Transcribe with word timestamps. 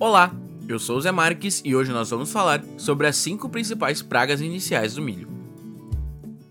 Olá, 0.00 0.32
eu 0.68 0.78
sou 0.78 0.96
o 0.96 1.00
Zé 1.00 1.10
Marques 1.10 1.60
e 1.64 1.74
hoje 1.74 1.90
nós 1.90 2.08
vamos 2.08 2.30
falar 2.30 2.62
sobre 2.76 3.08
as 3.08 3.16
5 3.16 3.48
principais 3.48 4.00
pragas 4.00 4.40
iniciais 4.40 4.94
do 4.94 5.02
milho. 5.02 5.28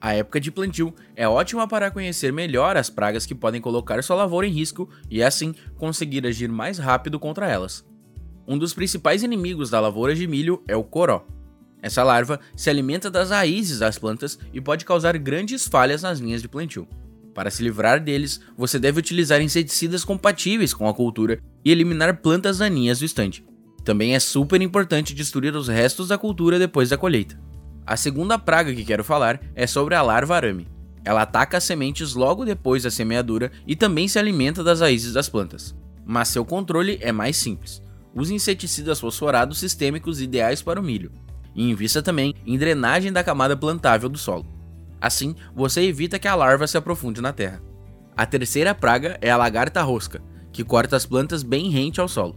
A 0.02 0.14
época 0.14 0.38
de 0.38 0.52
plantio 0.52 0.94
é 1.16 1.30
ótima 1.30 1.66
para 1.66 1.90
conhecer 1.90 2.34
melhor 2.34 2.76
as 2.76 2.90
pragas 2.90 3.26
que 3.26 3.34
podem 3.34 3.62
colocar 3.62 4.04
sua 4.04 4.18
lavoura 4.18 4.46
em 4.46 4.52
risco 4.52 4.90
e 5.10 5.24
assim 5.24 5.56
conseguir 5.78 6.28
agir 6.28 6.50
mais 6.50 6.78
rápido 6.78 7.18
contra 7.22 7.50
elas. 7.50 7.86
Um 8.46 8.58
dos 8.58 8.74
principais 8.74 9.24
inimigos 9.24 9.70
da 9.70 9.80
lavoura 9.80 10.14
de 10.14 10.28
milho 10.28 10.62
é 10.68 10.76
o 10.76 10.84
coró. 10.84 11.26
Essa 11.82 12.04
larva 12.04 12.42
se 12.54 12.70
alimenta 12.70 13.10
das 13.10 13.30
raízes 13.30 13.80
das 13.80 13.98
plantas 13.98 14.38
e 14.52 14.60
pode 14.60 14.84
causar 14.84 15.18
grandes 15.18 15.66
falhas 15.66 16.02
nas 16.02 16.20
linhas 16.20 16.42
de 16.42 16.50
plantio. 16.50 16.86
Para 17.38 17.52
se 17.52 17.62
livrar 17.62 18.04
deles, 18.04 18.42
você 18.58 18.80
deve 18.80 18.98
utilizar 18.98 19.40
inseticidas 19.44 20.04
compatíveis 20.04 20.74
com 20.74 20.90
a 20.90 20.94
cultura 20.94 21.40
e 21.64 21.72
eliminar 21.72 22.20
plantas 22.20 22.58
daninhas 22.58 22.98
do 22.98 23.06
estande. 23.06 23.46
Também 23.86 24.16
é 24.16 24.20
super 24.20 24.60
importante 24.60 25.14
destruir 25.14 25.56
os 25.56 25.68
restos 25.68 26.08
da 26.08 26.18
cultura 26.18 26.58
depois 26.58 26.90
da 26.90 26.98
colheita. 26.98 27.40
A 27.86 27.96
segunda 27.96 28.40
praga 28.40 28.74
que 28.74 28.84
quero 28.84 29.04
falar 29.04 29.40
é 29.54 29.68
sobre 29.68 29.94
a 29.94 30.02
larva 30.02 30.36
arame. 30.36 30.68
Ela 31.06 31.22
ataca 31.22 31.58
as 31.58 31.64
sementes 31.64 32.16
logo 32.16 32.44
depois 32.44 32.82
da 32.82 32.90
semeadura 32.90 33.52
e 33.68 33.76
também 33.76 34.08
se 34.08 34.18
alimenta 34.18 34.64
das 34.64 34.80
raízes 34.80 35.14
das 35.14 35.30
plantas. 35.30 35.76
Mas 36.04 36.30
seu 36.30 36.44
controle 36.44 36.98
é 37.02 37.12
mais 37.12 37.38
simples. 37.38 37.84
Use 38.16 38.34
inseticidas 38.34 39.00
fosforados 39.00 39.60
sistêmicos 39.60 40.20
ideais 40.20 40.64
para 40.64 40.80
o 40.80 40.84
milho. 40.84 41.12
E 41.54 41.70
invista 41.70 42.02
também 42.02 42.34
em 42.48 42.58
drenagem 42.58 43.14
da 43.14 43.24
camada 43.24 43.56
plantável 43.56 44.10
do 44.10 44.18
solo. 44.18 44.57
Assim, 45.00 45.36
você 45.56 45.82
evita 45.82 46.20
que 46.20 46.28
a 46.28 46.36
larva 46.36 46.68
se 46.68 46.78
aprofunde 46.78 47.22
na 47.22 47.32
terra. 47.32 47.62
A 48.16 48.26
terceira 48.26 48.74
praga 48.74 49.18
é 49.22 49.30
a 49.30 49.38
lagarta 49.38 49.82
rosca, 49.82 50.22
que 50.52 50.64
corta 50.64 50.96
as 50.96 51.06
plantas 51.06 51.44
bem 51.44 51.70
rente 51.70 52.02
ao 52.02 52.08
solo. 52.08 52.36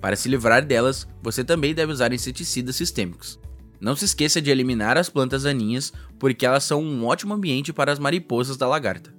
Para 0.00 0.16
se 0.16 0.28
livrar 0.28 0.64
delas, 0.64 1.08
você 1.22 1.42
também 1.44 1.74
deve 1.74 1.92
usar 1.92 2.12
inseticidas 2.12 2.76
sistêmicos. 2.76 3.40
Não 3.80 3.96
se 3.96 4.04
esqueça 4.04 4.42
de 4.42 4.50
eliminar 4.50 4.98
as 4.98 5.08
plantas 5.08 5.44
daninhas, 5.44 5.92
porque 6.18 6.44
elas 6.44 6.64
são 6.64 6.82
um 6.82 7.06
ótimo 7.06 7.34
ambiente 7.34 7.72
para 7.72 7.90
as 7.90 7.98
mariposas 7.98 8.56
da 8.56 8.68
lagarta. 8.68 9.12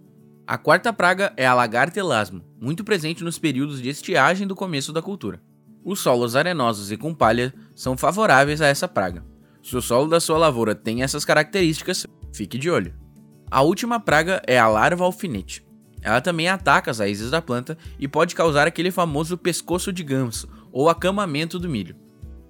A 0.45 0.57
quarta 0.57 0.91
praga 0.93 1.33
é 1.35 1.45
a 1.45 1.53
lagarta 1.53 1.99
elasmo, 1.99 2.43
muito 2.59 2.83
presente 2.83 3.23
nos 3.23 3.39
períodos 3.39 3.81
de 3.81 3.89
estiagem 3.89 4.45
do 4.45 4.55
começo 4.55 4.93
da 4.93 5.01
cultura. 5.01 5.41
Os 5.83 5.99
solos 5.99 6.35
arenosos 6.35 6.91
e 6.91 6.97
com 6.97 7.13
palha 7.13 7.53
são 7.75 7.97
favoráveis 7.97 8.61
a 8.61 8.67
essa 8.67 8.87
praga. 8.87 9.25
Se 9.61 9.75
o 9.75 9.81
solo 9.81 10.09
da 10.09 10.19
sua 10.19 10.37
lavoura 10.37 10.75
tem 10.75 11.01
essas 11.01 11.25
características, 11.25 12.05
Fique 12.33 12.57
de 12.57 12.69
olho. 12.69 12.93
A 13.49 13.61
última 13.61 13.99
praga 13.99 14.41
é 14.47 14.57
a 14.57 14.67
larva 14.67 15.05
alfinete. 15.05 15.63
Ela 16.01 16.19
também 16.19 16.49
ataca 16.49 16.89
as 16.89 16.97
raízes 16.97 17.29
da 17.29 17.41
planta 17.41 17.77
e 17.99 18.07
pode 18.07 18.35
causar 18.35 18.67
aquele 18.67 18.89
famoso 18.89 19.37
pescoço 19.37 19.93
de 19.93 20.03
ganso 20.03 20.49
ou 20.71 20.89
acamamento 20.89 21.59
do 21.59 21.69
milho. 21.69 21.95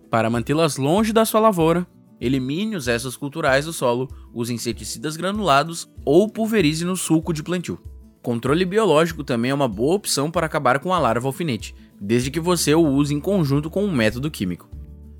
Para 0.10 0.30
mantê-las 0.30 0.78
longe 0.78 1.12
da 1.12 1.26
sua 1.26 1.42
lavoura, 1.42 1.86
elimine 2.20 2.78
os 2.78 2.88
restos 2.88 3.18
culturais 3.18 3.66
do 3.66 3.74
solo, 3.74 4.08
use 4.34 4.54
inseticidas 4.54 5.18
granulados 5.18 5.90
ou 6.06 6.30
pulverize 6.30 6.86
no 6.86 6.96
sulco 6.96 7.34
de 7.34 7.44
plantio. 7.44 7.78
Controle 8.22 8.64
biológico 8.64 9.22
também 9.22 9.52
é 9.52 9.54
uma 9.54 9.68
boa 9.68 9.96
opção 9.96 10.32
para 10.32 10.46
acabar 10.46 10.80
com 10.80 10.94
a 10.94 11.00
larva 11.00 11.28
alfinete, 11.28 11.76
desde 12.00 12.32
que 12.32 12.40
você 12.40 12.74
o 12.74 12.88
use 12.88 13.14
em 13.14 13.20
conjunto 13.20 13.70
com 13.70 13.84
um 13.84 13.92
método 13.92 14.32
químico. 14.32 14.70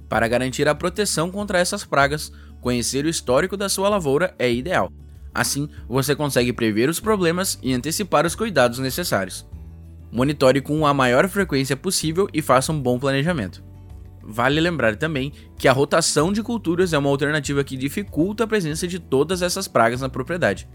Para 0.08 0.28
garantir 0.28 0.68
a 0.68 0.76
proteção 0.76 1.30
contra 1.30 1.60
essas 1.60 1.84
pragas, 1.84 2.32
conhecer 2.64 3.06
o 3.06 3.10
histórico 3.10 3.56
da 3.56 3.70
sua 3.70 3.90
lavoura 3.90 4.34
é 4.40 4.52
ideal. 4.52 4.92
Assim, 5.34 5.68
você 5.88 6.16
consegue 6.16 6.54
prever 6.54 6.90
os 6.90 7.00
problemas 7.00 7.60
e 7.62 7.74
antecipar 7.74 8.26
os 8.26 8.34
cuidados 8.34 8.80
necessários. 8.80 9.46
Monitore 10.12 10.62
com 10.62 10.86
a 10.88 10.94
maior 10.94 11.28
frequência 11.28 11.76
possível 11.76 12.28
e 12.34 12.42
faça 12.42 12.72
um 12.72 12.80
bom 12.80 12.98
planejamento. 12.98 13.64
Vale 14.24 14.62
lembrar 14.62 14.96
também 14.96 15.34
que 15.58 15.68
a 15.68 15.74
rotação 15.74 16.32
de 16.32 16.42
culturas 16.42 16.94
é 16.94 16.98
uma 16.98 17.10
alternativa 17.10 17.64
que 17.64 17.76
dificulta 17.76 18.46
a 18.46 18.48
presença 18.48 18.88
de 18.88 18.98
todas 19.00 19.42
essas 19.42 19.68
pragas 19.68 20.02
na 20.02 20.08
propriedade. 20.08 20.68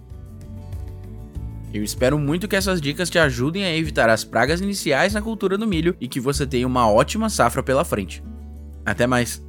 Eu 1.72 1.82
espero 1.82 2.18
muito 2.18 2.48
que 2.48 2.56
essas 2.56 2.80
dicas 2.80 3.08
te 3.08 3.18
ajudem 3.18 3.64
a 3.64 3.74
evitar 3.74 4.10
as 4.10 4.24
pragas 4.24 4.60
iniciais 4.60 5.14
na 5.14 5.22
cultura 5.22 5.56
do 5.56 5.66
milho 5.66 5.96
e 6.00 6.08
que 6.08 6.20
você 6.20 6.46
tenha 6.46 6.66
uma 6.66 6.90
ótima 6.90 7.30
safra 7.30 7.62
pela 7.62 7.84
frente. 7.84 8.22
Até 8.84 9.06
mais! 9.06 9.47